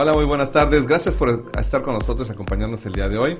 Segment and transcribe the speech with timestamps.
[0.00, 0.86] Hola, muy buenas tardes.
[0.86, 3.36] Gracias por estar con nosotros, acompañándonos el día de hoy.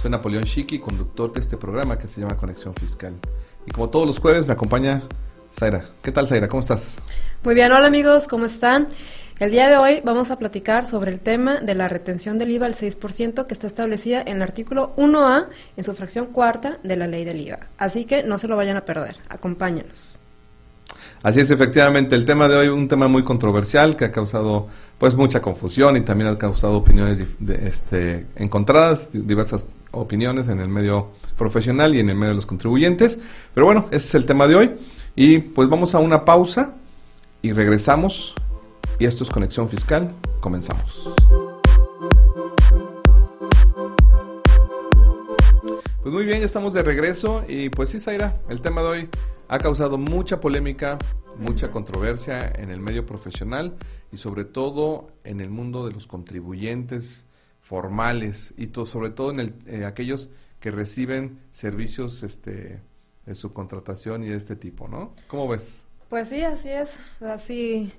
[0.00, 3.14] Soy Napoleón Chiqui, conductor de este programa que se llama Conexión Fiscal.
[3.66, 5.02] Y como todos los jueves me acompaña
[5.52, 5.84] Zaira.
[6.04, 6.46] ¿Qué tal, Zaira?
[6.46, 6.98] ¿Cómo estás?
[7.42, 8.86] Muy bien, hola amigos, ¿cómo están?
[9.40, 12.66] El día de hoy vamos a platicar sobre el tema de la retención del IVA
[12.66, 17.08] al 6% que está establecida en el artículo 1A en su fracción cuarta de la
[17.08, 17.66] ley del IVA.
[17.78, 20.20] Así que no se lo vayan a perder, acompáñenos.
[21.26, 25.16] Así es, efectivamente, el tema de hoy un tema muy controversial que ha causado pues
[25.16, 27.18] mucha confusión y también ha causado opiniones
[27.64, 33.18] este, encontradas, diversas opiniones en el medio profesional y en el medio de los contribuyentes.
[33.54, 34.76] Pero bueno, ese es el tema de hoy.
[35.16, 36.74] Y pues vamos a una pausa
[37.42, 38.32] y regresamos.
[39.00, 40.14] Y esto es Conexión Fiscal.
[40.38, 41.12] Comenzamos.
[46.02, 49.08] Pues muy bien, ya estamos de regreso y pues sí, Zaira, el tema de hoy
[49.48, 50.98] ha causado mucha polémica,
[51.38, 53.76] mucha controversia en el medio profesional
[54.12, 57.24] y sobre todo en el mundo de los contribuyentes
[57.60, 60.30] formales y sobre todo en el, eh, aquellos
[60.60, 62.80] que reciben servicios este,
[63.24, 65.14] de subcontratación y de este tipo, ¿no?
[65.28, 65.82] ¿Cómo ves?
[66.08, 66.90] Pues sí, así es.
[67.20, 67.92] Así,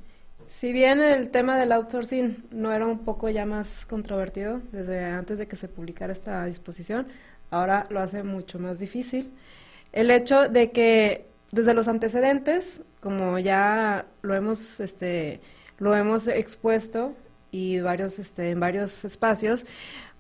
[0.60, 5.38] si bien el tema del outsourcing no era un poco ya más controvertido desde antes
[5.38, 7.08] de que se publicara esta disposición,
[7.52, 9.32] ahora lo hace mucho más difícil.
[9.92, 15.42] El hecho de que desde los antecedentes, como ya lo hemos, este,
[15.78, 17.14] lo hemos expuesto
[17.52, 19.66] y varios, este, en varios espacios,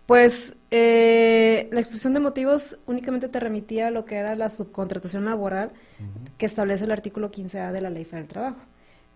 [0.06, 5.26] pues eh, la exposición de motivos únicamente te remitía a lo que era la subcontratación
[5.26, 5.72] laboral
[6.38, 8.62] que establece el artículo 15A de la Ley Federal del Trabajo.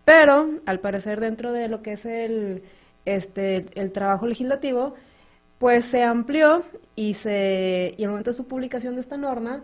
[0.04, 2.64] Pero, al parecer, dentro de lo que es el,
[3.06, 4.96] este, el trabajo legislativo,
[5.60, 6.64] pues se amplió
[6.96, 9.64] y, se, y al momento de su publicación de esta norma,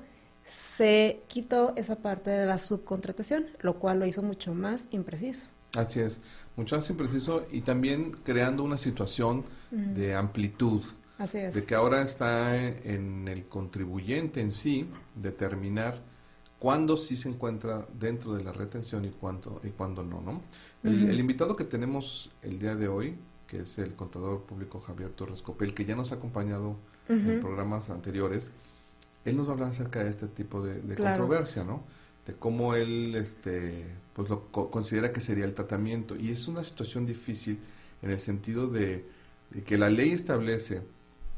[0.77, 5.47] se quitó esa parte de la subcontratación, lo cual lo hizo mucho más impreciso.
[5.75, 6.19] Así es,
[6.55, 10.83] mucho más impreciso y también creando una situación de amplitud.
[11.17, 11.55] Así es.
[11.55, 15.99] De que ahora está en el contribuyente en sí determinar
[16.59, 20.41] cuándo sí se encuentra dentro de la retención y cuándo, y cuándo no, ¿no?
[20.83, 23.17] El, el invitado que tenemos el día de hoy,
[23.47, 26.75] que es el contador público Javier Torres Copel, que ya nos ha acompañado
[27.09, 28.51] en programas anteriores,
[29.27, 31.83] él nos va a hablar acerca de este tipo de, controversia, ¿no?
[32.25, 36.15] De cómo él, este, pues lo considera que sería el tratamiento.
[36.15, 37.59] Y es una situación difícil
[38.01, 39.05] en el sentido de,
[39.65, 40.81] que la ley establece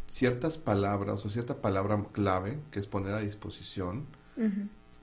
[0.07, 4.05] ciertas palabras o cierta palabra clave que es poner a disposición,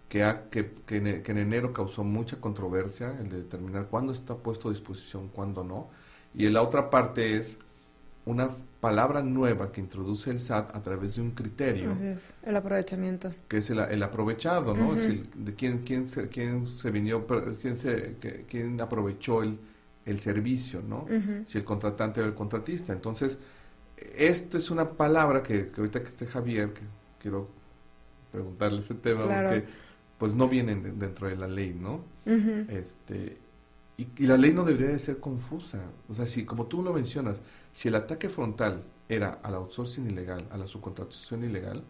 [0.09, 4.37] que, que, que, en, que, en, enero causó mucha controversia, el de determinar cuándo está
[4.37, 5.89] puesto a disposición, cuándo no.
[6.35, 7.59] Y la otra parte es
[8.25, 8.51] una
[8.87, 11.91] palabra nueva que introduce el SAT a través de un criterio.
[11.91, 13.35] Así es, el aprovechamiento.
[13.49, 14.95] Que es el, aprovechado, ¿no?
[14.95, 17.27] de quién, quién, se, quién se vinió,
[17.61, 18.15] quién, se,
[18.49, 19.59] quién aprovechó el,
[20.05, 21.05] el servicio, ¿no?
[21.49, 22.93] Si el contratante o el contratista.
[22.93, 23.41] Entonces,
[24.17, 26.83] esto es una palabra que, ahorita que esté Javier, que
[27.21, 27.49] quiero
[28.31, 29.65] preguntarle ese tema, porque
[30.17, 32.05] pues no vienen dentro de la ley, ¿no?
[32.69, 33.39] Este
[33.97, 35.81] y, y, la ley no debería de ser confusa.
[36.09, 37.41] O sea, si como tú lo mencionas,
[37.73, 41.85] si el ataque frontal era al outsourcing ilegal, a la subcontratación ilegal,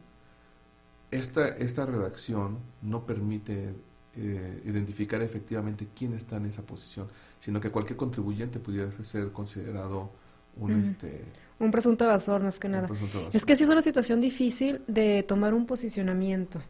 [1.10, 3.74] esta, esta redacción no permite
[4.16, 7.08] eh, identificar efectivamente quién está en esa posición,
[7.40, 10.10] sino que cualquier contribuyente pudiera ser considerado
[10.56, 10.80] un...
[10.80, 11.24] este,
[11.58, 12.88] un presunto evasor, más que nada.
[13.32, 16.60] Es que sí es una situación difícil de tomar un posicionamiento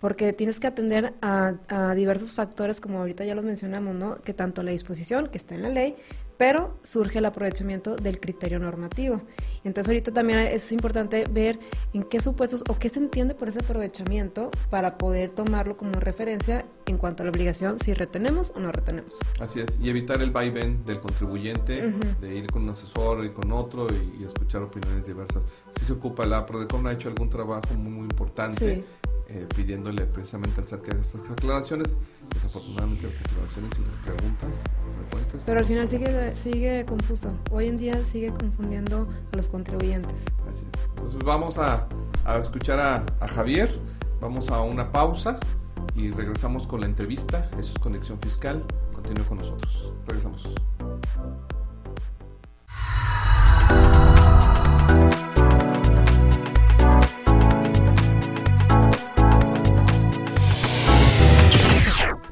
[0.00, 4.16] porque tienes que atender a, a, diversos factores, como ahorita ya los mencionamos, ¿no?
[4.22, 5.94] Que tanto la disposición, que está en la ley,
[6.40, 9.20] pero surge el aprovechamiento del criterio normativo.
[9.62, 11.58] Entonces ahorita también es importante ver
[11.92, 16.64] en qué supuestos o qué se entiende por ese aprovechamiento para poder tomarlo como referencia
[16.86, 19.18] en cuanto a la obligación, si retenemos o no retenemos.
[19.38, 21.92] Así es, y evitar el vaivén del contribuyente,
[22.22, 25.42] de ir con un asesor y con otro y, escuchar opiniones diversas.
[25.78, 28.76] Si se ocupa la PRODECON ha hecho algún trabajo muy, muy importante.
[28.76, 28.84] Sí
[29.32, 31.94] eh, pidiéndole precisamente al SAT que haga estas aclaraciones.
[32.34, 34.48] Desafortunadamente las aclaraciones y las preguntas
[35.00, 35.42] frecuentes.
[35.46, 37.32] Pero al final sigue, sigue confuso.
[37.52, 40.24] Hoy en día sigue confundiendo a los contribuyentes.
[40.50, 40.88] Así es.
[40.90, 41.88] Entonces vamos a,
[42.24, 43.70] a escuchar a, a Javier.
[44.20, 45.38] Vamos a una pausa
[45.94, 47.48] y regresamos con la entrevista.
[47.58, 48.64] Eso es Conexión Fiscal.
[48.92, 49.92] Continúe con nosotros.
[50.06, 50.48] Regresamos.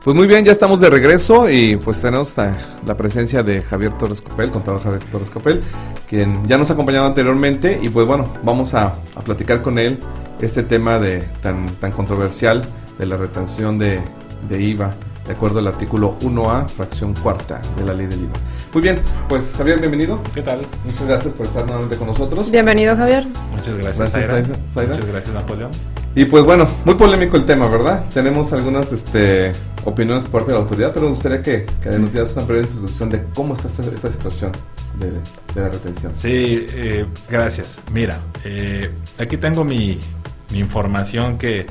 [0.08, 4.22] Pues muy bien, ya estamos de regreso y pues tenemos la presencia de Javier Torres
[4.22, 5.60] Copel, contador Javier Torres Copel,
[6.08, 10.00] quien ya nos ha acompañado anteriormente y pues bueno, vamos a, platicar con él
[10.40, 12.64] este tema de tan, tan controversial
[12.98, 14.00] de la retención de,
[14.48, 14.94] de IVA,
[15.26, 18.32] de acuerdo al artículo 1A, fracción cuarta de la ley del IVA.
[18.72, 20.22] Muy bien, pues Javier, bienvenido.
[20.32, 20.62] ¿Qué tal?
[20.86, 22.50] Muchas gracias por estar nuevamente con nosotros.
[22.50, 23.26] Bienvenido, Javier.
[23.50, 25.72] Muchas gracias, gracias Muchas gracias, Napoleón.
[26.14, 28.04] Y pues bueno, muy polémico el tema, ¿verdad?
[28.12, 29.52] Tenemos algunas este,
[29.84, 32.62] opiniones por parte de la autoridad, pero me gustaría que, que nos dieras una breve
[32.62, 34.52] introducción de cómo está esta, situación
[34.98, 36.12] de, la retención.
[36.16, 37.78] Sí, eh, gracias.
[37.92, 40.00] Mira, eh, aquí tengo mi,
[40.52, 41.66] información que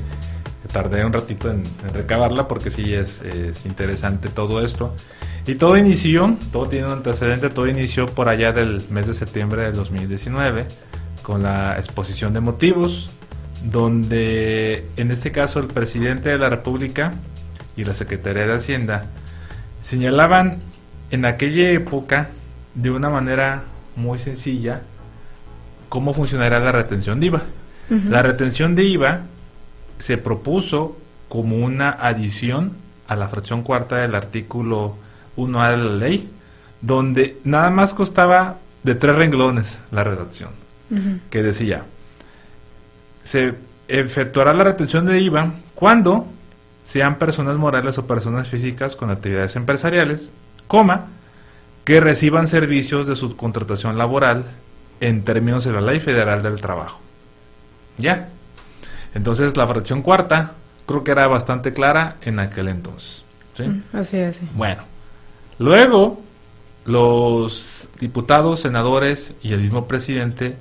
[0.72, 4.94] tardé un ratito en, recabarla porque sí es, es, interesante todo esto.
[5.46, 9.62] Y todo inició, todo tiene un antecedente, todo inició por allá del mes de septiembre
[9.62, 10.66] del 2019
[11.22, 13.10] con la exposición de motivos
[13.64, 17.12] donde en este caso el presidente de la República
[17.76, 19.04] y la Secretaría de Hacienda
[19.82, 20.58] señalaban
[21.10, 22.30] en aquella época
[22.74, 23.64] de una manera
[23.96, 24.82] muy sencilla
[25.88, 27.42] cómo funcionará la retención de IVA.
[28.10, 29.20] La retención de IVA
[29.98, 32.72] se propuso como una adición
[33.06, 34.96] a la fracción cuarta del artículo
[35.36, 36.28] 1A de la ley,
[36.82, 40.50] donde nada más costaba de tres renglones la redacción,
[41.30, 41.84] que decía,
[43.28, 43.52] se
[43.88, 46.26] efectuará la retención de IVA cuando
[46.82, 50.30] sean personas morales o personas físicas con actividades empresariales,
[50.66, 51.08] coma,
[51.84, 54.46] que reciban servicios de subcontratación laboral
[55.00, 57.00] en términos de la Ley Federal del Trabajo.
[57.98, 58.30] ¿Ya?
[59.14, 60.52] Entonces la fracción cuarta
[60.86, 63.24] creo que era bastante clara en aquel entonces.
[63.58, 63.64] ¿sí?
[63.64, 64.40] Mm, así es.
[64.54, 64.84] Bueno,
[65.58, 66.22] luego
[66.86, 70.56] los diputados, senadores y el mismo presidente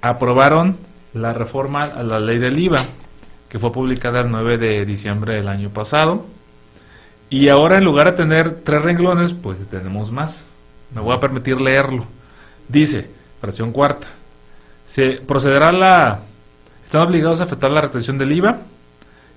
[0.00, 0.76] aprobaron
[1.14, 2.78] la reforma a la ley del IVA,
[3.48, 6.26] que fue publicada el 9 de diciembre del año pasado.
[7.30, 10.46] Y ahora en lugar de tener tres renglones, pues tenemos más.
[10.94, 12.04] Me voy a permitir leerlo.
[12.68, 13.10] Dice,
[13.40, 14.08] fracción cuarta,
[14.86, 16.20] se procederá la...
[16.84, 18.58] Están obligados a afectar la retención del IVA,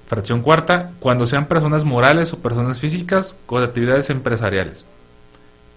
[0.08, 4.86] fracción cuarta, cuando sean personas morales o personas físicas con actividades empresariales,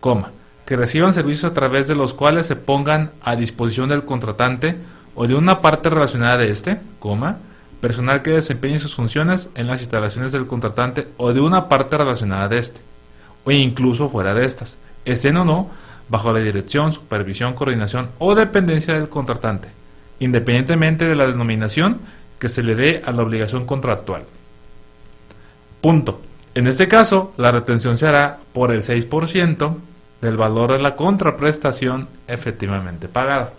[0.00, 0.30] coma,
[0.66, 4.76] que reciban servicios a través de los cuales se pongan a disposición del contratante
[5.20, 7.36] o de una parte relacionada de este, coma,
[7.82, 12.48] personal que desempeñe sus funciones en las instalaciones del contratante o de una parte relacionada
[12.48, 12.80] de este,
[13.44, 15.68] o incluso fuera de estas, estén o no
[16.08, 19.68] bajo la dirección, supervisión, coordinación o dependencia del contratante,
[20.20, 21.98] independientemente de la denominación
[22.38, 24.22] que se le dé a la obligación contractual.
[25.82, 26.22] Punto.
[26.54, 29.76] En este caso, la retención se hará por el 6%
[30.22, 33.52] del valor de la contraprestación efectivamente pagada.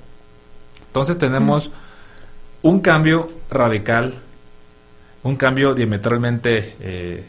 [0.91, 1.71] Entonces tenemos
[2.63, 4.13] un cambio radical,
[5.23, 7.23] un cambio diametralmente eh,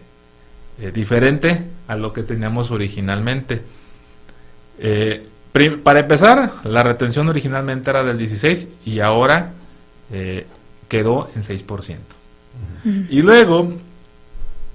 [0.81, 3.62] eh, diferente a lo que teníamos originalmente.
[4.81, 5.28] Eh,
[5.85, 9.52] para empezar, la retención originalmente era del 16 y ahora
[10.88, 11.99] quedó en 6%.
[13.11, 13.75] Y luego,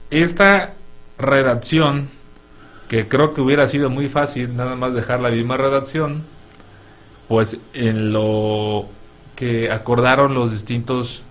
[0.10, 0.76] esta
[1.18, 2.08] redacción,
[2.88, 6.24] que creo que hubiera sido muy fácil nada más dejar la misma redacción,
[7.28, 8.86] pues en lo
[9.36, 11.22] que acordaron los distintos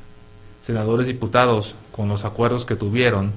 [0.62, 3.33] senadores diputados con los acuerdos que tuvieron,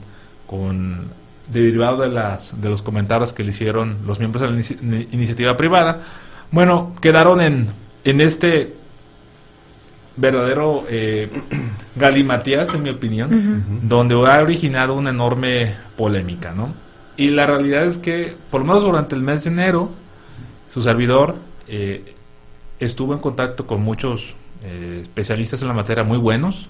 [0.47, 1.07] con
[1.51, 5.55] derivado de las de los comentarios que le hicieron los miembros de la inici- iniciativa
[5.57, 6.01] privada,
[6.51, 7.67] bueno, quedaron en
[8.03, 8.73] en este
[10.15, 11.29] verdadero eh,
[11.95, 16.73] galimatías, en mi opinión, donde ha originado una enorme polémica, ¿no?
[17.15, 19.89] Y la realidad es que, por lo menos durante el mes de enero,
[20.73, 21.35] su servidor
[21.67, 22.15] eh,
[22.79, 24.33] estuvo en contacto con muchos
[24.63, 26.67] eh, especialistas en la materia muy buenos,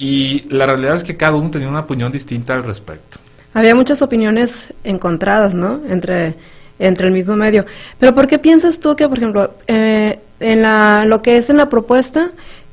[0.00, 3.18] y la realidad es que cada uno tenía una opinión distinta al respecto.
[3.52, 5.80] Había muchas opiniones encontradas, ¿no?
[5.88, 6.34] Entre,
[6.78, 7.66] entre el mismo medio.
[7.98, 11.58] Pero ¿por qué piensas tú que, por ejemplo, eh, en la, lo que es en
[11.58, 12.30] la propuesta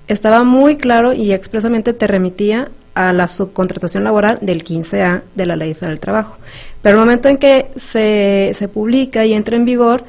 [0.07, 5.57] estaba muy claro y expresamente te remitía a la subcontratación laboral del 15A de la
[5.57, 6.37] Ley Federal del Trabajo?
[6.81, 10.05] Pero el momento en que se, se publica y entra en vigor,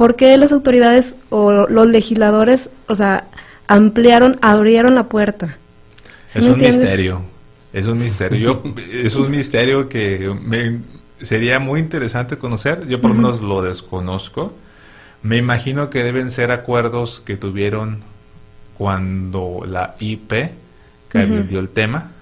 [0.00, 3.26] ¿por qué las autoridades o los legisladores, o sea,
[3.68, 5.58] ampliaron, abrieron la puerta?
[6.26, 6.80] ¿Sí es un entiendes?
[6.80, 7.20] misterio,
[7.74, 8.38] es un misterio.
[8.38, 10.78] Yo, es un misterio que me,
[11.20, 12.88] sería muy interesante conocer.
[12.88, 14.54] Yo por lo menos lo desconozco.
[15.22, 17.98] Me imagino que deben ser acuerdos que tuvieron
[18.78, 20.32] cuando la IP
[21.46, 22.12] dio el tema.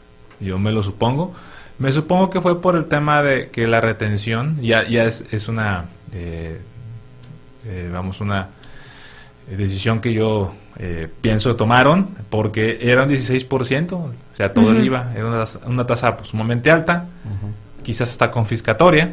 [0.41, 1.33] Yo me lo supongo.
[1.79, 5.47] Me supongo que fue por el tema de que la retención ya, ya es, es
[5.47, 6.61] una, eh,
[7.69, 8.49] eh, vamos, una
[9.51, 14.79] eh, decisión que yo eh, pienso tomaron porque era un 16%, o sea, todo el
[14.79, 14.87] Ujú.
[14.87, 17.07] IVA, era una, una tasa pues, sumamente alta,
[17.83, 19.13] quizás hasta confiscatoria.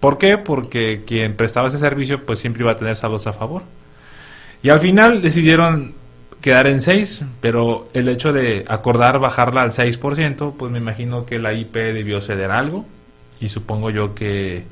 [0.00, 0.38] ¿Por qué?
[0.38, 3.62] Porque quien prestaba ese servicio pues siempre iba a tener saldos a favor.
[4.62, 5.94] Y al final decidieron
[6.40, 11.38] quedar en 6, pero el hecho de acordar bajarla al 6%, pues me imagino que
[11.38, 12.84] la IP debió ceder algo
[13.40, 14.64] y supongo yo que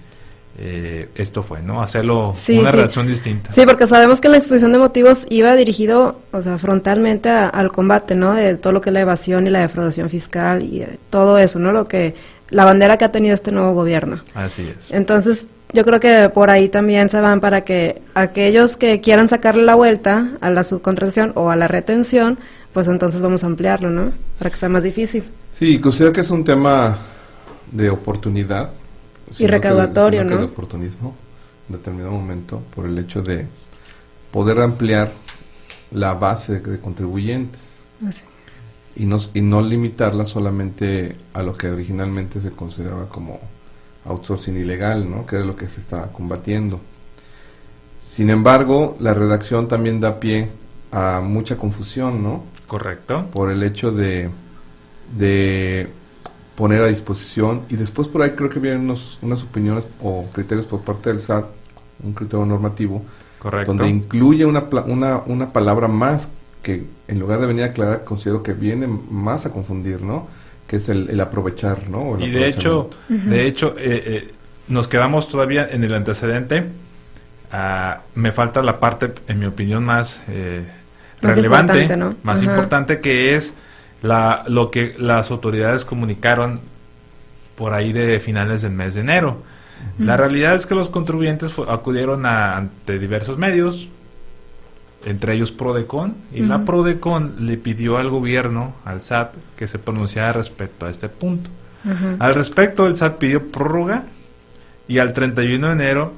[0.59, 1.80] eh, esto fue, ¿no?
[1.83, 2.76] Hacerlo Sí, una sí.
[2.76, 3.50] reacción distinta.
[3.50, 7.73] Sí, porque sabemos que la exposición de motivos iba dirigido, o sea, frontalmente a- al
[7.73, 8.35] combate, ¿no?
[8.35, 11.59] De todo lo que es la evasión y la defraudación fiscal y eh, todo eso,
[11.59, 11.73] ¿no?
[11.73, 12.14] Lo que
[12.50, 14.21] la bandera que ha tenido este nuevo gobierno.
[14.35, 14.90] Así es.
[14.90, 19.62] Entonces, yo creo que por ahí también se van para que aquellos que quieran sacarle
[19.62, 22.38] la vuelta a la subcontratación o a la retención,
[22.73, 24.11] pues entonces vamos a ampliarlo, ¿no?
[24.38, 25.23] Para que sea más difícil.
[25.52, 26.99] Sí, considero que es un tema
[27.71, 28.71] de oportunidad.
[29.31, 30.39] Y que- recaudatorio, que ¿no?
[30.39, 31.15] de oportunismo
[31.69, 33.47] en determinado momento por el hecho de
[34.33, 35.13] poder ampliar
[35.93, 37.61] la base de, de contribuyentes
[38.07, 38.23] Así.
[38.97, 43.41] y no, y no limitarla solamente a lo que originalmente se consideraba como
[44.05, 45.27] outsourcing ilegal, ¿no?
[45.27, 46.81] que es lo que se estaba combatiendo.
[48.07, 50.49] Sin embargo, la redacción también da pie
[50.91, 52.43] a mucha confusión, ¿no?
[52.67, 53.27] Correcto.
[53.33, 54.31] por el hecho de,
[55.17, 55.89] de
[56.61, 60.67] poner a disposición y después por ahí creo que vienen unos, unas opiniones o criterios
[60.67, 61.47] por parte del SAT,
[62.05, 63.02] un criterio normativo,
[63.38, 63.73] Correcto.
[63.73, 66.29] donde incluye una, pla- una, una palabra más
[66.62, 70.29] que en lugar de venir a aclarar considero que viene más a confundir, ¿no?
[70.67, 72.17] Que es el, el aprovechar, ¿no?
[72.19, 74.35] El Y de hecho, de hecho, eh, eh,
[74.69, 76.64] nos quedamos todavía en el antecedente.
[77.50, 80.62] Ah, me falta la parte, en mi opinión, más, eh,
[81.23, 82.14] Más relevante, importante, ¿no?
[82.23, 82.45] más Ajá.
[82.50, 83.55] importante que es
[84.02, 86.61] la, lo que las autoridades comunicaron
[87.57, 89.42] por ahí de finales del mes de enero.
[89.99, 93.88] La realidad es que los contribuyentes acudieron a, ante diversos medios,
[95.07, 96.64] entre ellos Prodecon, y la.
[96.64, 101.50] Prodecon le pidió al gobierno, al SAT, que se pronunciara respecto a este punto.
[102.19, 104.04] Al respecto, el SAT pidió prórroga
[104.87, 106.12] y al 31 de enero,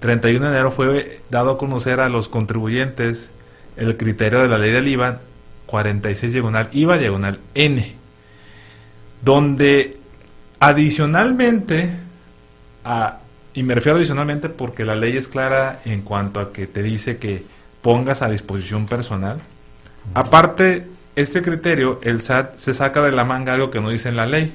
[0.00, 3.30] 31 de enero fue dado a conocer a los contribuyentes
[3.78, 5.20] el criterio de la ley del IVA
[5.66, 7.94] 46 diagonal IVA diagonal N,
[9.22, 9.96] donde
[10.60, 11.90] adicionalmente,
[12.84, 13.18] a,
[13.54, 17.18] y me refiero adicionalmente porque la ley es clara en cuanto a que te dice
[17.18, 17.44] que
[17.82, 19.38] pongas a disposición personal,
[20.14, 24.16] aparte este criterio, el SAT se saca de la manga algo que no dice en
[24.16, 24.54] la ley,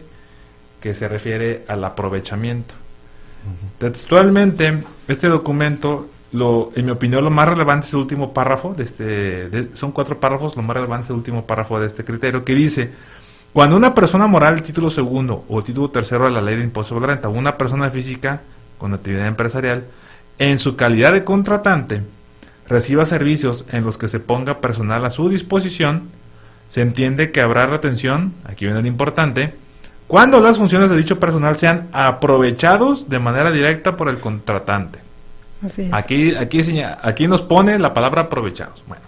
[0.80, 2.76] que se refiere al aprovechamiento.
[3.80, 8.84] Textualmente, este documento, lo, en mi opinión, lo más relevante es el último párrafo, de
[8.84, 12.56] este, son cuatro párrafos, lo más relevante es el último párrafo de este criterio, que
[12.56, 12.92] dice,
[13.54, 17.08] cuando una persona moral, título segundo o título tercero de la ley de impuesto sobre
[17.08, 18.42] la renta, una persona física
[18.78, 19.86] con actividad empresarial,
[20.40, 22.02] en su calidad de contratante,
[22.68, 26.10] reciba servicios en los que se ponga personal a su disposición,
[26.70, 29.54] se entiende que habrá retención, aquí viene lo importante,
[30.08, 35.11] cuando las funciones de dicho personal sean aprovechados de manera directa por el contratante.
[35.64, 35.90] Así.
[35.92, 36.62] Aquí, aquí,
[37.02, 38.84] aquí nos pone la palabra aprovechados.
[38.88, 39.04] Bueno.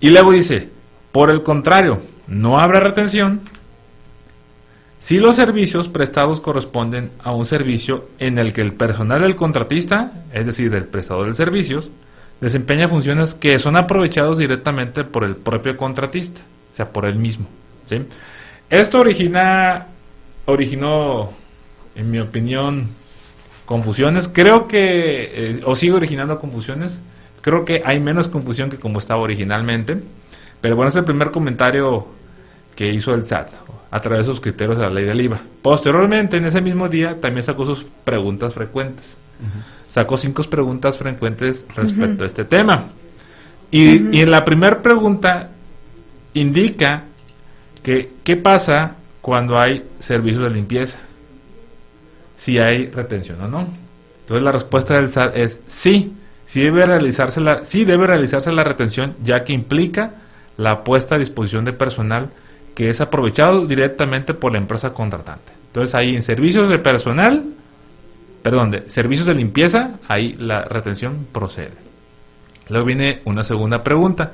[0.00, 0.68] Y luego dice,
[1.12, 3.40] por el contrario, no habrá retención
[5.00, 10.12] si los servicios prestados corresponden a un servicio en el que el personal del contratista,
[10.32, 11.90] es decir, del prestador de servicios,
[12.40, 16.40] desempeña funciones que son aprovechados directamente por el propio contratista,
[16.72, 17.46] o sea, por él mismo.
[18.70, 19.88] Esto origina
[20.46, 21.32] originó,
[21.94, 22.88] en mi opinión,
[23.66, 24.28] confusiones.
[24.28, 27.00] Creo que, eh, o sigue originando confusiones.
[27.40, 29.98] Creo que hay menos confusión que como estaba originalmente.
[30.60, 32.06] Pero bueno, es el primer comentario
[32.74, 33.50] que hizo el SAT
[33.90, 35.40] a través de sus criterios de la ley del IVA.
[35.62, 39.16] Posteriormente, en ese mismo día, también sacó sus preguntas frecuentes.
[39.88, 42.86] Sacó cinco preguntas frecuentes respecto a este tema.
[43.70, 45.50] Y, y en la primera pregunta
[46.32, 47.04] indica
[47.82, 50.98] que qué pasa cuando hay servicios de limpieza,
[52.36, 53.66] si hay retención o no.
[54.20, 56.14] Entonces la respuesta del SAT es sí,
[56.46, 60.14] sí debe realizarse la, sí debe realizarse la retención, ya que implica
[60.56, 62.30] la puesta a disposición de personal
[62.74, 65.52] que es aprovechado directamente por la empresa contratante.
[65.68, 67.44] Entonces ahí en servicios de personal,
[68.42, 71.72] perdón, de servicios de limpieza, ahí la retención procede.
[72.68, 74.32] Luego viene una segunda pregunta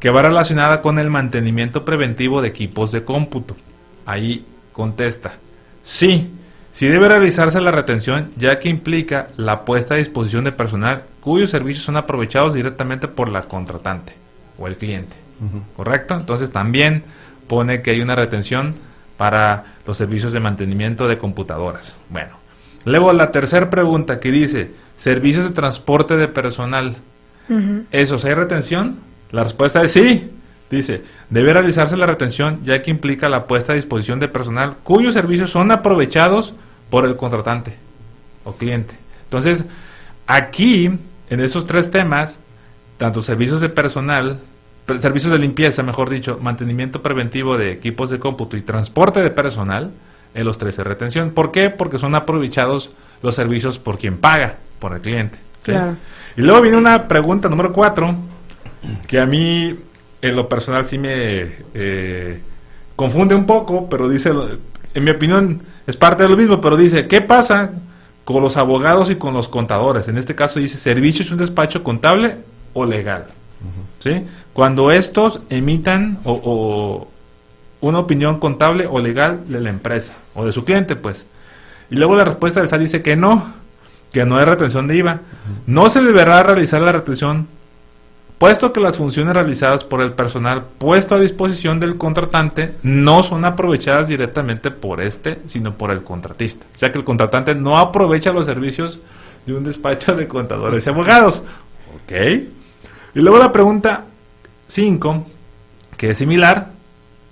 [0.00, 3.56] que va relacionada con el mantenimiento preventivo de equipos de cómputo.
[4.04, 5.34] Ahí contesta,
[5.82, 6.30] sí,
[6.76, 11.48] sí debe realizarse la retención ya que implica la puesta a disposición de personal cuyos
[11.48, 14.12] servicios son aprovechados directamente por la contratante
[14.58, 15.16] o el cliente.
[15.74, 16.14] ¿Correcto?
[16.14, 17.02] Entonces también
[17.48, 18.74] pone que hay una retención
[19.16, 21.96] para los servicios de mantenimiento de computadoras.
[22.10, 22.32] Bueno,
[22.84, 26.96] luego la tercera pregunta que dice, servicios de transporte de personal.
[27.90, 28.96] ¿Esos hay retención?
[29.32, 30.30] La respuesta es sí.
[30.70, 35.14] Dice, debe realizarse la retención ya que implica la puesta a disposición de personal cuyos
[35.14, 36.52] servicios son aprovechados
[36.90, 37.74] por el contratante
[38.44, 38.94] o cliente.
[39.24, 39.64] Entonces,
[40.26, 40.90] aquí,
[41.30, 42.38] en esos tres temas,
[42.98, 44.38] tanto servicios de personal,
[44.98, 49.90] servicios de limpieza, mejor dicho, mantenimiento preventivo de equipos de cómputo y transporte de personal,
[50.36, 51.30] en los tres de retención.
[51.30, 51.70] ¿Por qué?
[51.70, 52.90] Porque son aprovechados
[53.22, 55.38] los servicios por quien paga, por el cliente.
[56.36, 58.14] Y luego viene una pregunta número cuatro,
[59.08, 59.74] que a mí
[60.20, 62.40] en lo personal sí me eh,
[62.94, 64.30] confunde un poco, pero dice,
[64.94, 67.70] en mi opinión es parte de lo mismo, pero dice, ¿qué pasa
[68.24, 70.08] con los abogados y con los contadores?
[70.08, 72.36] En este caso dice, servicios un despacho contable
[72.72, 73.26] o legal.
[74.00, 74.24] ¿Sí?
[74.52, 77.08] Cuando estos emitan o,
[77.80, 81.26] una opinión contable o legal de la empresa o de su cliente, pues.
[81.90, 83.52] Y luego la respuesta del SAT dice que no,
[84.12, 85.20] que no hay retención de IVA.
[85.66, 87.46] No se deberá realizar la retención
[88.38, 93.44] puesto que las funciones realizadas por el personal puesto a disposición del contratante no son
[93.44, 96.66] aprovechadas directamente por este, sino por el contratista.
[96.74, 99.00] O sea que el contratante no aprovecha los servicios
[99.46, 101.42] de un despacho de contadores y abogados.
[101.94, 102.12] ¿Ok?
[103.14, 104.04] Y luego la pregunta
[104.68, 105.26] 5,
[105.96, 106.70] que es similar,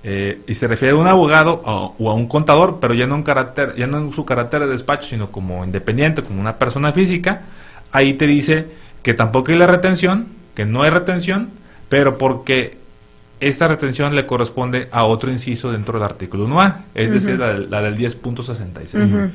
[0.07, 3.23] eh, y se refiere a un abogado o, a un contador, pero ya no, en
[3.23, 7.43] carácter, ya no en su carácter de despacho, sino como independiente, como una persona física,
[7.91, 8.67] ahí te dice
[9.03, 11.49] que tampoco hay la retención, que no hay retención,
[11.89, 12.79] pero porque
[13.41, 17.97] esta retención le corresponde a otro inciso dentro del artículo 1A, es decir, la, del
[17.97, 19.31] 10.66.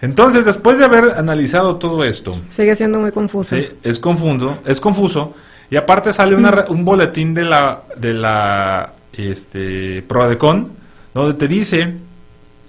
[0.00, 2.38] Entonces, después de haber analizado todo esto...
[2.48, 3.56] Sigue siendo muy confuso.
[3.56, 5.34] Sí, es, confundo, es confuso.
[5.70, 10.72] Y aparte sale un boletín de la, de la este, Prodecon,
[11.14, 11.94] donde te dice,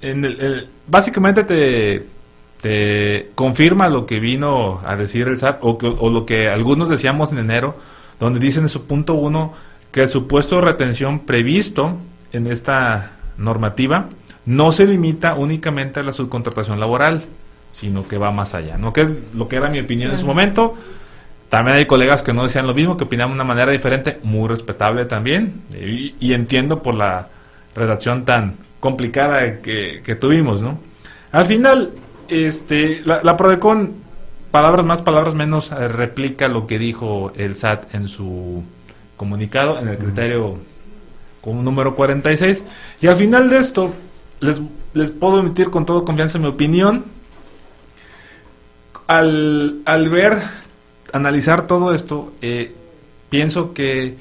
[0.02, 2.06] en el, básicamente te,
[2.64, 7.34] te confirma lo que vino a decir el SAT o, o lo que algunos decíamos
[7.34, 7.76] en enero,
[8.22, 9.54] donde dicen en su punto uno
[9.92, 11.98] que el supuesto de retención previsto
[12.32, 14.06] en esta normativa
[14.46, 17.24] no se limita únicamente a la subcontratación laboral,
[17.74, 18.94] sino que va más allá, ¿no?
[18.94, 20.74] Que es lo que era mi opinión en su momento.
[21.50, 24.48] También hay colegas que no decían lo mismo, que opinaban de una manera diferente, muy
[24.48, 27.28] respetable también, y, entiendo por la
[27.76, 30.80] redacción tan complicada que, que tuvimos, ¿no?
[31.34, 31.92] Al final,
[32.28, 33.94] este, la, la Prodecon,
[34.52, 38.64] palabras más, palabras menos, eh, replica lo que dijo el SAT en su
[39.18, 40.58] comunicado, en el criterio
[41.42, 42.64] como número 46.
[43.02, 43.94] Y al final de esto,
[44.40, 44.62] les,
[44.94, 47.06] les puedo emitir con toda confianza mi opinión.
[49.08, 50.42] Al, al ver,
[51.12, 52.74] analizar todo esto, eh,
[53.30, 54.18] pienso que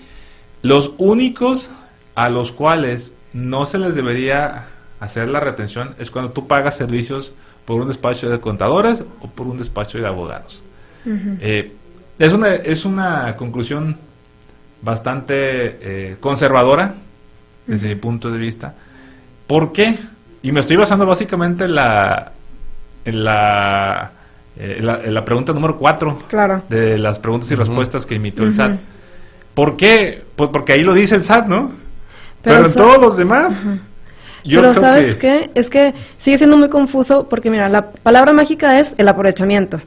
[0.63, 1.71] los únicos
[2.15, 4.69] a los cuales no se les debería
[5.01, 7.33] hacer la retención es cuando tú pagas servicios
[7.65, 10.63] por un despacho de contadores o por un despacho de abogados.
[11.41, 11.73] Eh,
[12.19, 13.97] es, una, es una conclusión
[14.83, 16.95] bastante eh, conservadora
[17.67, 18.75] desde mi punto de vista.
[19.47, 19.99] ¿Por qué?
[20.43, 22.33] Y me estoy basando básicamente en la,
[23.05, 24.11] en la,
[24.57, 26.63] eh, la, pregunta número 4 claro.
[26.69, 28.77] de las preguntas y respuestas que emitió el SAT.
[29.55, 30.25] ¿Por qué?
[30.35, 31.73] Pues porque ahí lo dice el SAT, ¿no?
[32.43, 33.61] Pero, en todos los demás...
[34.45, 35.51] Pero ¿sabes qué?
[35.55, 39.81] Es que sigue siendo muy confuso porque, mira, la palabra mágica es el aprovechamiento.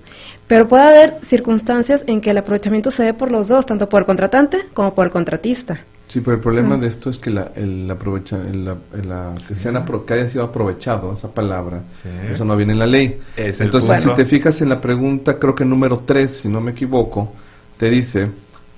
[0.47, 4.01] Pero puede haber circunstancias en que el aprovechamiento se dé por los dos, tanto por
[4.01, 5.79] el contratante como por el contratista.
[6.07, 9.55] Sí, pero el problema de esto es que la, el aprovecha, el- la- la- que,
[9.55, 12.09] sean apro- que haya sido aprovechado, esa palabra, Sí.
[12.31, 13.19] eso no viene en la ley.
[13.35, 16.71] Es Entonces, si te fijas en la pregunta, creo que número 3, si no me
[16.71, 17.33] equivoco,
[17.77, 18.29] te dice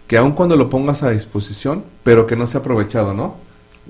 [0.08, 3.36] que aun cuando lo pongas a disposición, pero que no sea aprovechado, ¿no?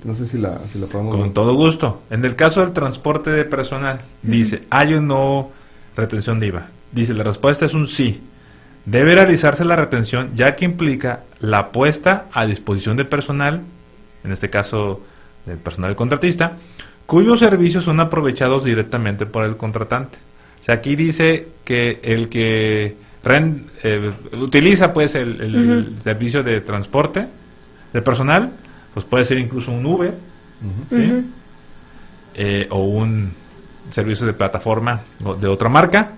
[0.04, 2.02] No sé si la, si la podemos Con todo gusto.
[2.10, 5.50] En el caso del transporte de personal, dice, ¿hay o no
[5.96, 6.66] retención de IVA?
[6.92, 8.20] Dice, la respuesta es un sí.
[8.86, 13.60] Debe realizarse la retención ya que implica la puesta a disposición de personal,
[14.24, 15.02] en este caso
[15.44, 16.52] del personal contratista,
[17.06, 20.18] cuyos servicios son aprovechados directamente por el contratante.
[20.60, 26.60] O sea, aquí dice que el que ren- eh, utiliza pues el, el servicio de
[26.60, 27.26] transporte
[27.92, 28.50] de personal,
[28.94, 30.14] pues puede ser incluso un Uber,
[30.90, 31.30] ¿sí?
[32.34, 33.32] Eh, o un
[33.90, 35.02] servicio de plataforma
[35.40, 36.12] de otra marca,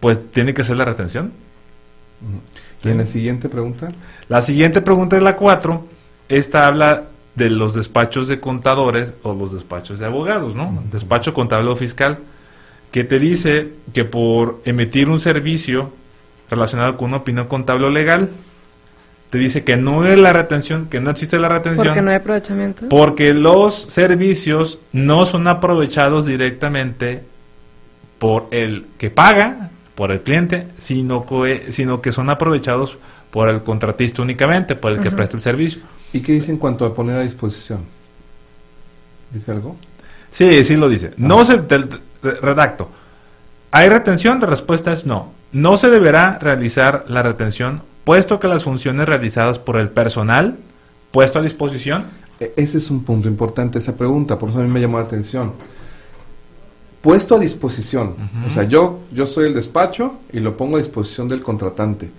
[0.00, 1.32] pues tiene que hacer la retención.
[2.82, 3.88] Y en la siguiente pregunta,
[4.28, 5.84] La siguiente pregunta es la 4.
[6.28, 10.82] Esta habla de los despachos de contadores o los despachos de abogados, ¿no?
[10.90, 12.18] Despacho contable o fiscal,
[12.90, 15.92] que te dice que por emitir un servicio
[16.50, 18.30] relacionado con una opinión contable o legal,
[19.30, 21.86] te dice que no es la retención, que no existe la retención.
[21.86, 22.88] Porque no hay aprovechamiento.
[22.88, 27.22] Porque los servicios no son aprovechados directamente
[28.18, 32.96] por el que paga, por el cliente, sino que, sino que son aprovechados
[33.30, 35.82] por el contratista únicamente, por el que presta el servicio.
[36.12, 37.80] ¿y qué dice en cuanto a poner a disposición?
[39.30, 39.76] ¿Dice algo?
[40.30, 41.12] Sí, sí lo dice.
[41.18, 41.84] No se te-
[42.22, 42.90] redacto.
[43.70, 44.40] ¿Hay retención?
[44.40, 45.32] La respuesta es no.
[45.52, 50.56] No se deberá realizar la retención, puesto que las funciones realizadas por el personal
[51.10, 52.06] puesto a disposición
[52.40, 55.04] E- Ese es un punto importante, esa pregunta, por eso a mí me llamó la
[55.04, 55.52] atención.
[57.02, 58.14] Puesto a disposición,
[58.46, 62.10] o sea, yo, yo soy el despacho y lo pongo a disposición del contratante.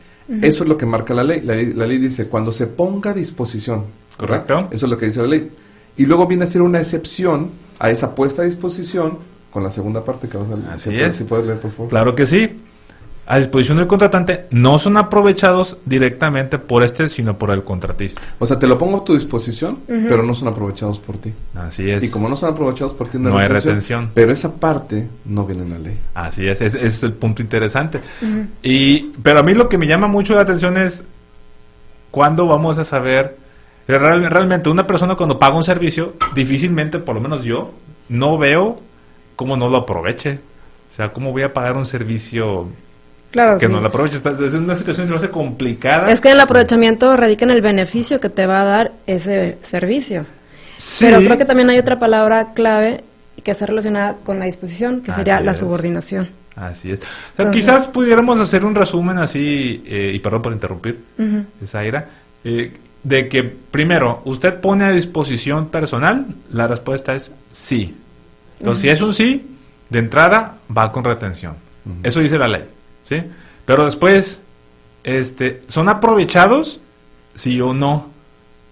[0.41, 1.41] Eso es lo que marca la ley.
[1.41, 1.73] la ley.
[1.73, 3.85] la ley dice, cuando se ponga a disposición,
[4.19, 4.45] ¿verdad?
[4.45, 4.75] Correcto.
[4.75, 5.49] Eso es lo que dice la ley.
[5.97, 7.49] Y luego viene a ser una excepción
[7.79, 9.17] a esa puesta a disposición
[9.51, 11.15] con la segunda parte que vas a Así si- es.
[11.15, 11.89] Si puedes leer, por favor.
[11.89, 12.47] Claro que sí.
[13.31, 18.19] A disposición del contratante no son aprovechados directamente por este, sino por el contratista.
[18.39, 21.31] O sea, te lo pongo a tu disposición, pero no son aprovechados por ti.
[21.53, 22.03] Así es.
[22.03, 24.09] Y como no son aprovechados por ti, No hay retención.
[24.15, 25.97] Pero esa parte no viene en la ley.
[26.15, 28.01] Así es, ese, ese es el punto interesante.
[28.63, 31.03] y Pero a mí lo que me llama mucho la atención es
[32.11, 33.37] cuándo vamos a saber,
[33.87, 37.71] real- realmente una persona cuando paga un servicio, difícilmente, por lo menos yo,
[38.09, 38.77] no veo
[39.35, 40.39] cómo no lo aproveche.
[40.91, 42.67] O sea, cómo voy a pagar un servicio
[43.31, 43.71] Claro, que sí.
[43.71, 44.15] no lo aproveche.
[44.17, 46.11] Está- Es una situación que se hace complicada.
[46.11, 50.25] Es que el aprovechamiento radica en el beneficio que te va a dar ese servicio.
[50.77, 51.05] Sí.
[51.05, 53.03] Pero creo que también hay otra palabra clave
[53.43, 55.57] que está relacionada con la disposición, que sería Así la es.
[55.57, 56.29] subordinación.
[56.55, 56.99] Así es.
[56.99, 61.45] O sea, Entonces- quizás pudiéramos hacer un resumen así, eh, y perdón por interrumpir, Ujú.
[61.65, 62.05] Zaira,
[62.43, 66.25] eh, de que primero, ¿usted pone a disposición personal?
[66.51, 67.95] La respuesta es sí.
[68.59, 69.45] Entonces, si es un sí,
[69.89, 71.53] de entrada va con retención.
[72.03, 72.63] Eso dice la ley,
[73.09, 73.23] ¿sí?
[73.65, 74.41] Pero después,
[75.03, 76.79] este, ¿son aprovechados?
[77.35, 78.07] Sí o no,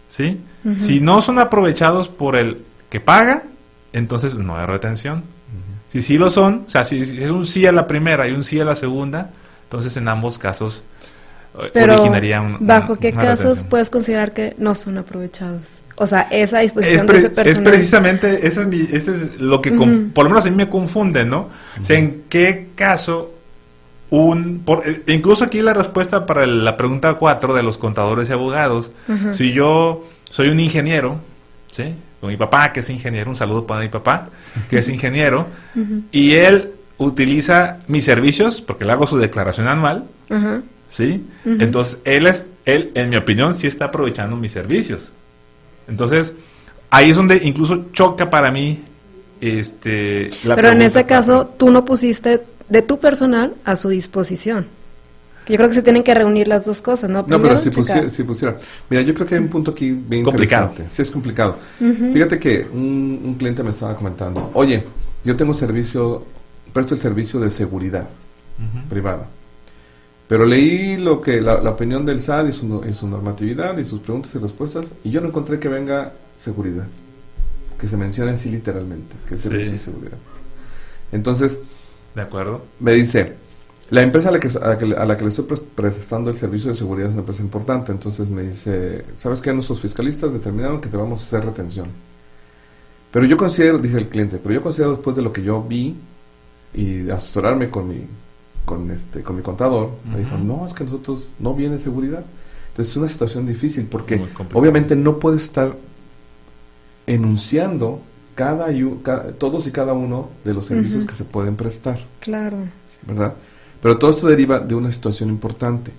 [0.09, 0.39] ¿sí?
[0.77, 2.57] Si no son aprovechados por el
[2.89, 3.43] que paga,
[3.93, 5.23] entonces no hay retención.
[5.89, 8.31] Si sí lo son, o sea, si, si es un sí a la primera y
[8.33, 9.29] un sí a la segunda,
[9.63, 10.81] entonces en ambos casos
[11.57, 13.69] eh, Pero, originaría un- ¿bajo un- qué casos retención.
[13.69, 15.79] puedes considerar que no son aprovechados?
[15.95, 17.63] O sea, esa Es, disposición pre- de ese es personal.
[17.71, 21.23] precisamente, ese es, mi- ese es lo que, por lo menos a mí me confunde,
[21.25, 21.47] ¿no?
[21.81, 23.33] O sea, ¿en qué caso
[24.09, 24.59] un...
[24.65, 28.91] por- eh, incluso aquí la respuesta para la pregunta 4 de los contadores y abogados,
[29.33, 31.17] si yo soy un ingeniero,
[31.71, 31.93] ¿sí?
[32.19, 34.29] Con mi papá, que es ingeniero, un saludo para mi papá,
[34.69, 35.47] que es ingeniero,
[36.11, 40.05] y él utiliza mis servicios, porque le hago su declaración anual.
[40.89, 41.23] ¿sí?
[41.45, 45.11] Entonces, él, es, él, en mi opinión, sí está aprovechando mis servicios.
[45.87, 46.33] Entonces,
[46.89, 48.79] ahí es donde incluso choca para mí
[49.41, 54.65] este, la Pero en ese caso, tú no pusiste de tu personal a su disposición.
[55.47, 57.23] Yo creo que se tienen que reunir las dos cosas, ¿no?
[57.25, 58.57] No, pero si pusiera, si pusiera.
[58.89, 60.65] Mira, yo creo que hay un punto aquí bien Complicado.
[60.71, 60.93] interesante.
[60.95, 61.57] Sí, es complicado.
[61.79, 64.83] Fíjate que un, un cliente me estaba comentando, oye,
[65.23, 66.25] yo tengo servicio,
[66.73, 68.09] presto el servicio de seguridad
[68.89, 69.27] privada.
[70.27, 73.77] Pero leí lo que la, la opinión del SAT y su, no- y su normatividad
[73.77, 76.11] y sus preguntas y respuestas y yo no encontré que venga
[76.43, 76.85] seguridad,
[77.79, 79.47] que se mencione así literalmente, que es Sí.
[79.47, 80.17] servicio de seguridad.
[81.13, 81.57] Entonces,
[82.17, 82.63] ¿De acuerdo?
[82.79, 83.33] me dice,
[83.91, 86.31] la empresa a la que, a la que, a la que le estoy pres- prestando
[86.31, 89.53] el servicio de seguridad es una empresa importante, entonces me dice, ¿sabes qué?
[89.53, 91.85] Nuestros fiscalistas determinaron que te vamos a hacer retención.
[93.11, 95.95] Pero yo considero, dice el cliente, pero yo considero después de lo que yo vi
[96.73, 98.01] y asesorarme con mi,
[98.65, 102.25] con este, con mi contador, me dijo, no, es que nosotros no viene seguridad.
[102.69, 104.19] Entonces es una situación difícil porque
[104.55, 105.75] obviamente no puede estar
[107.05, 108.01] enunciando
[108.37, 112.57] cada, yu- ca- todos y cada uno de los servicios que se pueden prestar, Claro.
[113.07, 113.33] ¿verdad?
[113.81, 115.91] Pero todo esto deriva de una situación importante.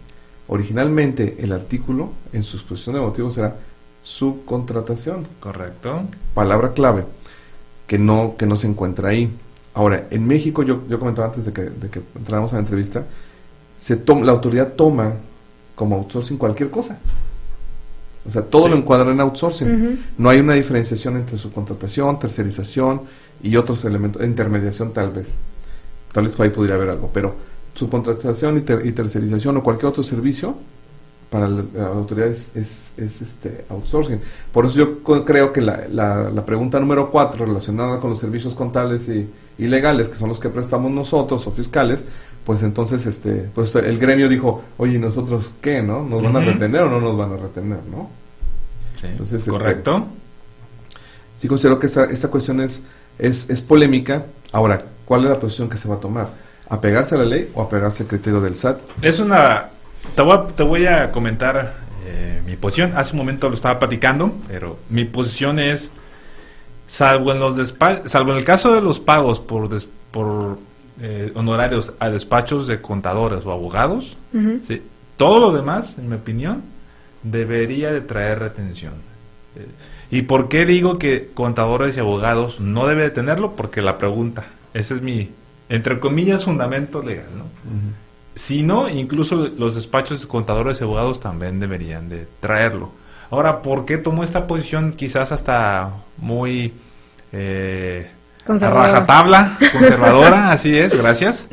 [0.46, 3.56] Originalmente el artículo en su exposición de motivos era
[4.02, 6.02] subcontratación, Correcto.
[6.34, 7.04] palabra clave
[7.86, 9.30] que no que no se encuentra ahí.
[9.74, 13.04] Ahora, en México yo, yo comentaba antes de que, de que entráramos a la entrevista,
[13.80, 15.12] se toma, la autoridad toma
[15.74, 16.98] como outsourcing cualquier cosa.
[18.28, 18.70] O sea, todo Sí.
[18.70, 20.00] lo encuadra en outsourcing.
[20.18, 23.00] No hay una diferenciación entre subcontratación, tercerización
[23.42, 25.28] y otros elementos, intermediación tal vez.
[26.12, 27.34] Tal vez por ahí podría haber algo, pero
[27.74, 30.56] subcontratación y, ter- y tercerización o cualquier otro servicio
[31.30, 34.20] para la, la autoridad es, es- es, este outsourcing.
[34.52, 38.54] Por eso yo creo que la, la- la pregunta número cuatro relacionada con los servicios
[38.54, 42.02] contables y, y legales, que son los que prestamos nosotros o fiscales,
[42.44, 46.02] pues entonces este pues el gremio dijo, oye, ¿y nosotros qué, no?
[46.02, 48.08] ¿Nos van a retener o no nos van a retener, no?
[49.00, 49.06] Sí.
[49.08, 50.06] Entonces, este, Correcto.
[51.40, 52.82] Sí considero que esta, esta cuestión es,
[53.18, 54.24] es, es polémica.
[54.52, 56.30] Ahora, ¿cuál es la posición que se va a tomar?
[56.68, 58.78] ¿Apegarse a la ley o apegarse al criterio del SAT?
[59.02, 59.68] Es una...
[60.14, 61.74] Te voy a, te voy a comentar
[62.06, 62.92] eh, mi posición.
[62.96, 65.92] Hace un momento lo estaba platicando, pero mi posición es,
[66.88, 70.58] salvo en los despa- salvo en el caso de los pagos por, des- por
[71.00, 74.16] eh, honorarios a despachos de contadores o abogados.
[74.64, 74.82] Sí,
[75.16, 76.62] todo lo demás, en mi opinión,
[77.22, 78.94] debería de traer retención.
[79.56, 79.66] Eh,
[80.10, 83.52] ¿Y por qué digo que contadores y abogados no debe de tenerlo?
[83.54, 85.28] Porque la pregunta, ese es mi,
[85.68, 87.44] entre comillas, fundamento legal, ¿no?
[88.34, 92.92] Si no, incluso los despachos de contadores y abogados también deberían de traerlo.
[93.30, 96.72] Ahora, ¿por qué tomo esta posición quizás hasta muy
[97.32, 98.10] eh,
[98.46, 100.50] a rajatabla, conservadora?
[100.52, 101.46] así es, gracias.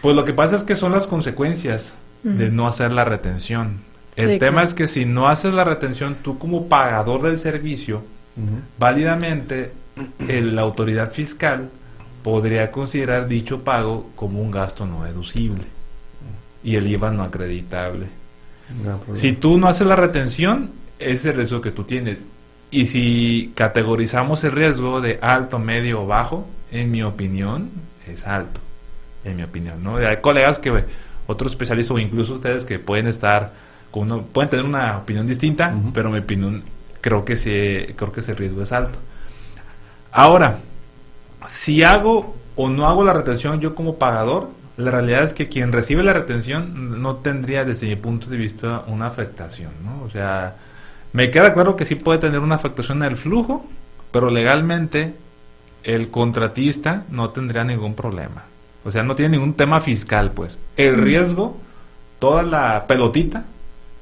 [0.00, 3.80] Pues lo que pasa es que son las consecuencias de no hacer la retención.
[4.14, 4.64] El Sí, tema claro.
[4.68, 8.02] es que si no haces la retención, tú como pagador del servicio,
[8.78, 9.72] válidamente
[10.28, 11.68] el- la autoridad fiscal
[12.22, 15.64] podría considerar dicho pago como un gasto no deducible
[16.62, 18.06] y el IVA no acreditable.
[18.84, 19.16] No.
[19.16, 22.24] Si tú no haces la retención, es el riesgo que tú tienes.
[22.70, 27.70] Y si categorizamos el riesgo de alto, medio o bajo, en mi opinión,
[28.06, 28.60] es alto.
[29.24, 29.96] En mi opinión, ¿no?
[29.96, 30.84] Hay colegas que,
[31.26, 33.52] otros especialistas o incluso ustedes que pueden estar,
[33.90, 35.92] con uno, pueden tener una opinión distinta, Ujú.
[35.92, 36.62] pero mi opinión,
[37.00, 38.98] creo que, sí, creo que ese riesgo es alto.
[40.10, 40.58] Ahora,
[41.46, 45.72] si hago o no hago la retención yo como pagador, la realidad es que quien
[45.72, 50.02] recibe la retención no tendría desde mi punto de vista una afectación, ¿no?
[50.02, 50.56] O sea,
[51.12, 53.66] me queda claro que sí puede tener una afectación en el flujo,
[54.10, 55.14] pero legalmente
[55.84, 58.44] el contratista no tendría ningún problema.
[58.84, 60.58] O sea, no tiene ningún tema fiscal, pues.
[60.76, 61.56] El riesgo,
[62.18, 63.44] toda la pelotita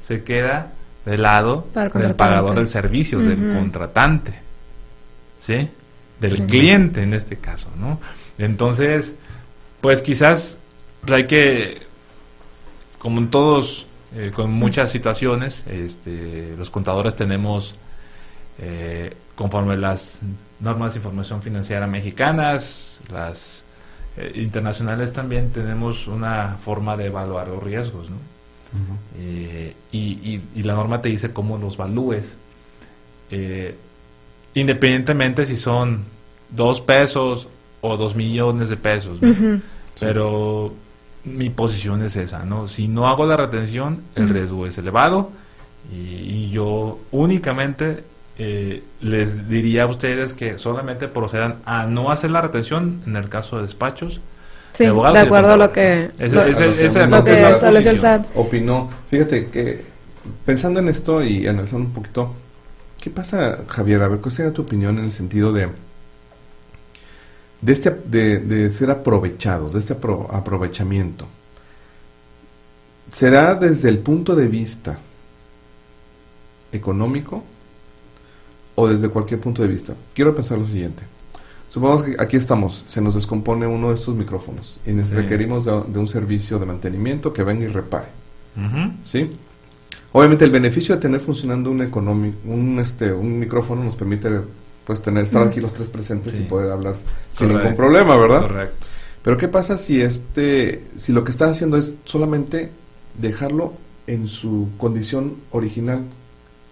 [0.03, 0.73] se queda
[1.05, 4.35] del lado del pagador del servicio, del contratante.
[5.41, 5.69] ¿Sí?
[6.21, 6.43] Del Sí.
[6.43, 7.99] cliente en este caso, ¿no?
[8.39, 9.15] Entonces,
[9.81, 10.59] pues quizás
[11.11, 11.79] hay que,
[12.99, 17.75] como en todos, eh, con muchas situaciones, este, los contadores tenemos,
[18.59, 20.21] eh, conforme las
[20.61, 23.65] normas de información financiera mexicanas, las
[24.17, 28.17] eh, internacionales también tenemos una forma de evaluar los riesgos, ¿no?
[29.19, 32.35] Eh, y, y- y la norma te dice cómo los valúes.
[33.31, 33.75] Eh,
[34.55, 36.05] independientemente si son
[36.51, 37.49] dos pesos
[37.81, 39.19] o dos millones de pesos.
[39.99, 40.73] Pero
[41.25, 42.67] mi posición es esa, ¿no?
[42.69, 45.31] Si no hago la retención, el riesgo es elevado
[45.93, 48.05] y, y yo únicamente
[48.39, 53.29] eh, les diría a ustedes que solamente procedan a no hacer la retención en el
[53.29, 54.21] caso de despachos.
[54.73, 56.11] Sí, de abogados de acuerdo a lo que.
[56.19, 58.23] Ese- lo- ese- A lo que- ese- lo que la estableció el posición.
[58.25, 58.37] SAT.
[58.37, 58.91] Opinó.
[59.11, 59.85] Fíjate que
[60.47, 62.35] pensando en esto y analizando un poquito,
[63.01, 64.01] ¿qué pasa, Javier?
[64.03, 65.69] A ver, ¿cuál sería tu opinión en el sentido de
[67.61, 71.27] de este de, de ser aprovechados, de este apro- aprovechamiento?
[73.15, 74.99] ¿Será desde el punto de vista
[76.73, 77.43] económico
[78.77, 79.95] o desde cualquier punto de vista?
[80.15, 81.03] Quiero pensar lo siguiente.
[81.69, 85.11] Supongamos que aquí estamos, se nos descompone uno de estos micrófonos y Sí.
[85.13, 88.09] requerimos de, de un servicio de mantenimiento que venga y repare.
[89.05, 89.31] ¿sí?
[90.13, 91.81] Obviamente el beneficio de tener funcionando un
[92.45, 94.41] un este un micrófono nos permite
[94.85, 96.41] pues tener estar aquí los tres presentes Sí.
[96.43, 96.95] y poder hablar
[97.33, 97.59] sin Correcto.
[97.71, 98.41] ningún problema, ¿verdad?
[98.43, 98.87] Correcto.
[99.23, 102.71] Pero qué pasa si este si lo que estás haciendo es solamente
[103.21, 103.75] dejarlo
[104.07, 106.01] en su condición original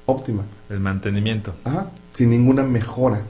[0.06, 1.54] óptima, El mantenimiento.
[1.64, 3.20] Ajá, sin ninguna mejora.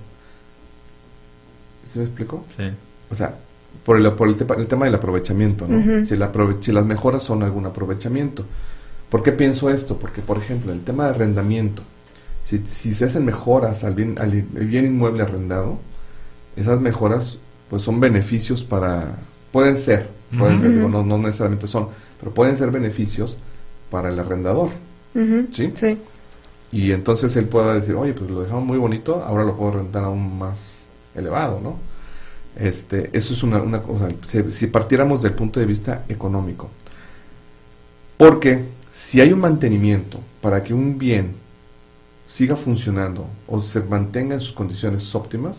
[1.93, 2.45] ¿Sí me explico?
[2.57, 2.65] Sí.
[3.11, 3.35] O sea,
[3.85, 6.07] por el, por el, tepa- el tema del aprovechamiento, ¿no?
[6.07, 8.45] Si, el aprove- si las mejoras son algún aprovechamiento.
[9.11, 9.97] ¿Por qué pienso esto?
[9.99, 11.83] Porque, por ejemplo, el tema de arrendamiento,
[12.49, 15.79] si, si se hacen mejoras al bien, al bien inmueble arrendado,
[16.57, 19.17] esas mejoras pues son beneficios para,
[19.53, 20.09] pueden ser,
[20.39, 23.37] pueden ser, no, no necesariamente son, pero pueden ser beneficios
[23.91, 24.71] para el arrendador.
[25.51, 25.73] ¿Sí?
[25.75, 25.99] Sí.
[26.73, 30.05] Y entonces él pueda decir, oye, pues lo dejamos muy bonito, ahora lo puedo rentar
[30.05, 31.77] aún más elevado, ¿no?
[32.57, 36.71] Este, eso es una, una cosa, si, si, partiéramos del punto de vista económico.
[38.17, 41.48] Porque si hay un mantenimiento para que un bien
[42.29, 45.59] siga funcionando o se mantenga en sus condiciones óptimas,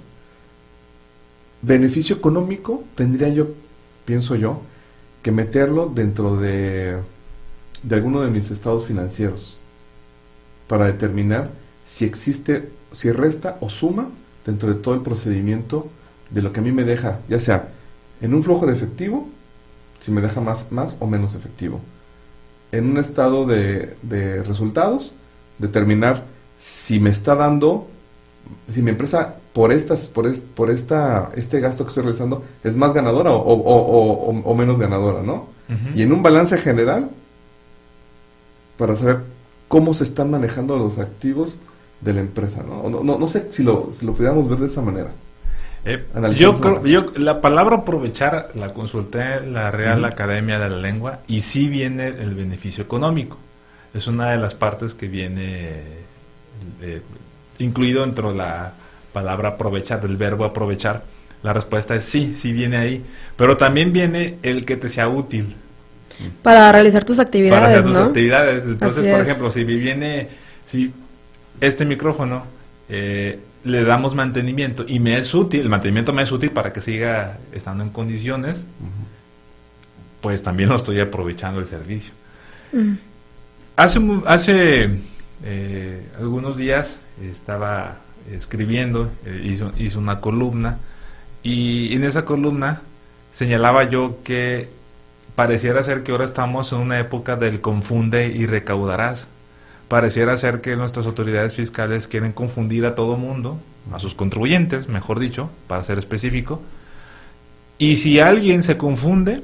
[1.62, 3.48] beneficio económico tendría yo,
[4.06, 4.62] pienso yo,
[5.24, 6.98] que meterlo dentro de,
[7.84, 9.58] de alguno de mis estados financieros
[10.68, 11.50] para determinar
[11.86, 14.08] si existe, si resta o suma
[14.46, 15.90] dentro de todo el procedimiento
[16.30, 17.70] de lo que a mí me deja, ya sea
[18.22, 19.28] en un flujo de efectivo,
[20.02, 21.82] si me deja más, más o menos efectivo.
[22.72, 25.14] En un estado de, de resultados,
[25.58, 26.24] determinar
[26.60, 27.88] si me está dando,
[28.74, 32.94] si mi empresa por estas, por, por esta, este gasto que estoy realizando es más
[32.94, 35.48] ganadora o, o, o, menos ganadora, ¿no?
[35.96, 37.10] Y en un balance general,
[38.78, 39.20] para saber
[39.68, 41.58] cómo se están manejando los activos
[42.02, 42.90] de la empresa, ¿no?
[42.90, 45.12] No, no, sé si lo, si lo pudiéramos ver de esa manera.
[45.86, 46.04] Eh,
[46.36, 51.20] yo, creo, yo la palabra aprovechar la consulté en la Real Academia de la Lengua
[51.28, 53.38] y sí viene el beneficio económico.
[53.94, 56.09] Es una de las partes que viene
[56.82, 57.02] eh,
[57.60, 58.74] incluido dentro de la
[59.14, 61.04] palabra aprovechar, del verbo aprovechar.
[61.44, 63.06] La respuesta es sí, sí viene ahí.
[63.36, 65.56] Pero también viene el que te sea útil.
[66.44, 68.64] Para realizar tus actividades, Para hacer tus actividades.
[68.66, 70.28] Entonces, por ejemplo, si viene,
[70.66, 70.92] si
[71.62, 72.44] este micrófono
[72.90, 76.82] eh, le damos mantenimiento y me es útil, el mantenimiento me es útil para que
[76.82, 78.64] siga estando en condiciones,
[80.22, 82.14] pues también lo estoy aprovechando el servicio.
[83.76, 84.90] Hace, hace
[85.44, 87.98] eh, algunos días estaba
[88.32, 90.78] escribiendo, eh, hizo, hizo una columna
[91.44, 92.82] y en esa columna
[93.32, 94.70] señalaba yo que
[95.36, 99.28] pareciera ser que ahora estamos en una época del confunde y recaudarás.
[99.88, 103.60] Pareciera ser que nuestras autoridades fiscales quieren confundir a todo mundo,
[103.92, 106.62] a sus contribuyentes, mejor dicho, para ser específico.
[107.78, 109.42] Y si alguien se confunde,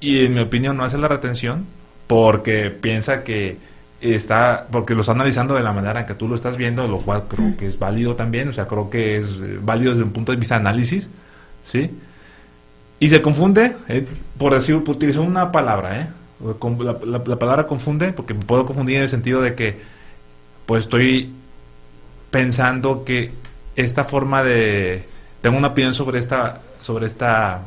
[0.00, 1.66] y en mi opinión no hace la retención,
[2.06, 3.58] porque piensa que
[4.14, 6.98] está, porque lo está analizando de la manera en que tú lo estás viendo, lo
[6.98, 10.12] cual creo que es válido también, o sea, creo que es eh, válido desde un
[10.12, 11.10] punto de vista de análisis,
[11.62, 11.90] ¿sí?
[12.98, 14.06] Y se confunde, eh,
[14.38, 16.08] por decir, por utilizar una palabra, ¿eh?
[17.04, 19.80] La, palabra confunde, porque me puedo confundir en el sentido de que,
[20.66, 21.32] pues estoy
[22.30, 23.32] pensando que
[23.74, 25.06] esta forma de,
[25.40, 27.62] tengo una opinión sobre esta, sobre esta,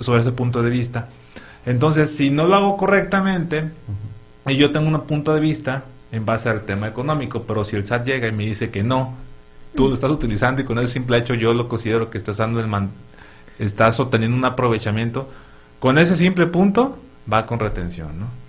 [0.00, 1.08] sobre este punto de vista.
[1.64, 3.70] Entonces, si no lo hago correctamente,
[4.46, 7.84] y yo tengo un punto de vista en base al tema económico, pero si el
[7.84, 9.14] SAT llega y me dice que no,
[9.74, 12.60] tú lo estás utilizando y con ese simple hecho yo lo considero que estás dando
[12.60, 12.90] el man,
[13.58, 15.30] estás obteniendo un aprovechamiento,
[15.78, 16.98] con ese simple punto
[17.32, 18.42] va con retención, ¿no?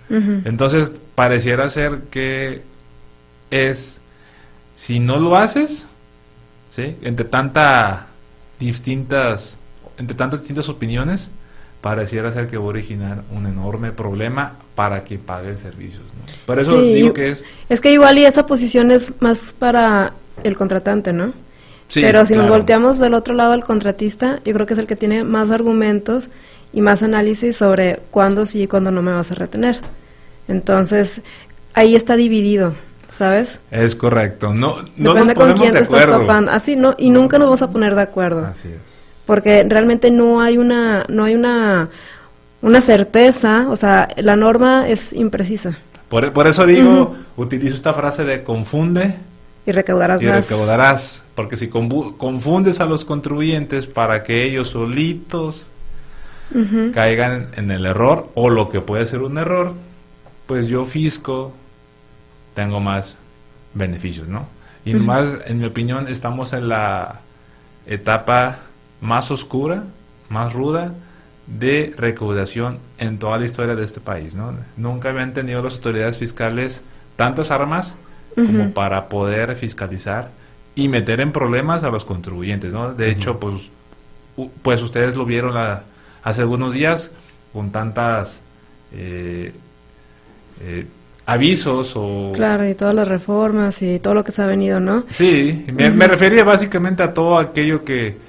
[0.44, 2.62] Entonces, pareciera ser que
[3.50, 4.00] es,
[4.74, 5.88] si no lo haces,
[6.70, 6.96] ¿sí?
[7.02, 8.06] Entre tanta
[8.60, 9.58] distintas,
[9.96, 11.30] entre tantas distintas opiniones,
[11.80, 16.00] pareciera ser que va a originar un enorme problema para que pague el servicio.
[16.00, 16.34] ¿no?
[16.46, 17.44] Por eso digo que es...
[17.68, 21.32] Es que igual y esa posición es más para el contratante, ¿no?
[21.88, 24.86] Sí, Pero si nos volteamos del otro lado al contratista, yo creo que es el
[24.86, 26.30] que tiene más argumentos
[26.72, 29.80] y más análisis sobre cuándo sí y cuándo no me vas a retener.
[30.48, 31.20] Entonces,
[31.74, 32.74] ahí está dividido,
[33.10, 33.60] ¿sabes?
[33.70, 34.52] Es correcto.
[34.52, 36.50] No, no Depende con quién te estás topando.
[36.50, 38.46] Así, no, y nunca nos vamos a poner de acuerdo.
[38.46, 41.88] Así es porque realmente no hay una no hay una
[42.64, 45.76] una certeza, o sea, la norma es imprecisa.
[46.08, 49.16] Por, por eso digo, utilizo esta frase de confunde
[49.66, 55.68] y recaudarás y recaudarás, porque si confundes a los contribuyentes para que ellos solitos
[56.94, 59.74] caigan en el error o lo que puede ser un error,
[60.46, 61.52] pues yo fisco
[62.54, 63.16] tengo más
[63.74, 64.46] beneficios, ¿no?
[64.86, 67.20] Y más, en mi opinión, estamos en la
[67.86, 68.60] etapa
[69.02, 69.84] más oscura,
[70.30, 70.94] más ruda
[71.46, 74.34] de recaudación en toda la historia de este país.
[74.34, 74.54] ¿no?
[74.76, 76.82] Nunca habían tenido las autoridades fiscales
[77.16, 77.94] tantas armas
[78.34, 80.30] como para poder fiscalizar
[80.74, 82.72] y meter en problemas a los contribuyentes.
[82.72, 82.92] ¿no?
[82.92, 83.70] De hecho, pues,
[84.62, 85.56] pues ustedes lo vieron
[86.22, 87.12] hace algunos días
[87.52, 88.40] con tantas
[88.92, 89.52] eh,
[90.60, 90.86] eh,
[91.26, 92.32] avisos o...
[92.34, 95.04] Claro, y todas las reformas y todo lo que se ha venido, ¿no?
[95.10, 98.23] Sí, me refería básicamente a todo aquello que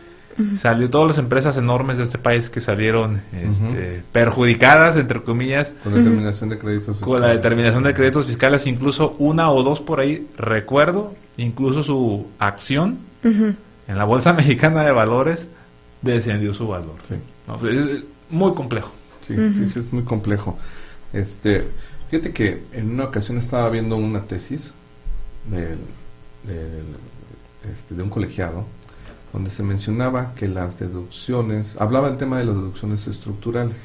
[0.55, 5.93] salió todas las empresas enormes de este país que salieron este, perjudicadas, entre comillas, Con
[5.93, 6.97] la determinación de créditos.
[6.97, 7.37] con la fiscales.
[7.37, 13.55] determinación de créditos fiscales, incluso una o dos por ahí, recuerdo, incluso su acción en
[13.97, 15.47] la Bolsa Mexicana de Valores
[16.01, 16.95] descendió su valor.
[17.07, 17.15] Sí.
[17.47, 18.91] No, es, es muy complejo.
[19.21, 20.57] Sí, sí, sí, es muy complejo.
[21.13, 21.65] Este,
[22.09, 24.73] fíjate que en una ocasión estaba viendo una tesis
[25.49, 25.79] del,
[26.43, 26.83] del,
[27.71, 28.65] este, de un colegiado
[29.35, 33.77] donde se mencionaba que las deducciones, hablaba el tema de las deducciones estructurales.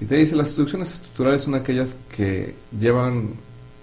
[0.00, 3.30] Y te dice, las deducciones estructurales son aquellas que llevan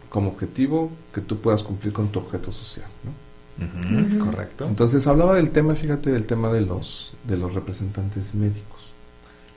[0.09, 4.25] como objetivo que tú puedas cumplir con tu objeto social, ¿no?
[4.25, 4.65] Correcto.
[4.67, 8.81] Entonces hablaba del tema, fíjate, del tema de los de los representantes médicos.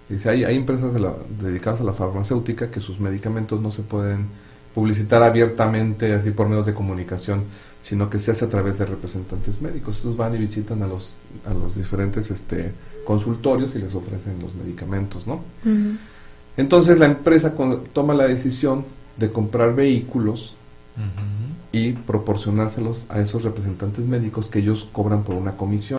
[0.09, 3.83] Dice, hay, hay empresas de la- dedicadas a la farmacéutica que sus medicamentos no se
[3.83, 4.27] pueden
[4.75, 7.43] publicitar abiertamente así por medios de comunicación,
[7.89, 9.97] sino que se hace a través de representantes médicos.
[9.97, 11.15] Estos van y visitan a los
[11.47, 12.73] a los diferentes este
[13.07, 15.41] consultorios y les ofrecen los medicamentos, ¿no?
[16.57, 18.85] Entonces la empresa con- toma la decisión
[19.17, 20.55] de comprar vehículos
[21.73, 25.99] y proporcionárselos a esos representantes médicos que ellos cobran por una comisión.